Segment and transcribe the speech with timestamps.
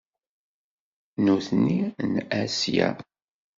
[1.23, 1.79] Nutni
[2.11, 2.89] n Asya.